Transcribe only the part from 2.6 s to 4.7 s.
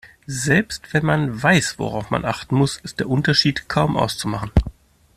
ist der Unterschied kaum auszumachen.